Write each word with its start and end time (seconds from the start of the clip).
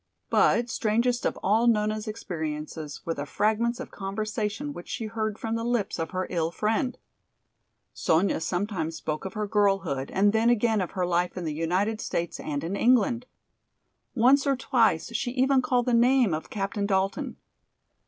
But 0.31 0.67
strangest 0.67 1.27
of 1.27 1.37
all 1.43 1.67
Nona's 1.67 2.07
experiences 2.07 3.05
were 3.05 3.13
the 3.13 3.27
fragments 3.27 3.79
of 3.79 3.91
conversation 3.91 4.73
which 4.73 4.87
she 4.89 5.05
heard 5.05 5.37
from 5.37 5.53
the 5.53 5.63
lips 5.63 5.99
of 5.99 6.09
her 6.09 6.25
ill 6.31 6.49
friend. 6.49 6.97
Sonya 7.93 8.39
sometimes 8.39 8.95
spoke 8.95 9.25
of 9.25 9.33
her 9.35 9.45
girlhood 9.45 10.09
and 10.09 10.33
then 10.33 10.49
again 10.49 10.81
of 10.81 10.93
her 10.93 11.05
life 11.05 11.37
in 11.37 11.43
the 11.45 11.53
United 11.53 12.01
States 12.01 12.39
and 12.39 12.63
in 12.63 12.75
England. 12.75 13.27
Once 14.15 14.47
or 14.47 14.55
twice 14.55 15.13
she 15.13 15.29
even 15.33 15.61
called 15.61 15.85
the 15.85 15.93
name 15.93 16.33
of 16.33 16.49
Captain 16.49 16.87
Dalton. 16.87 17.37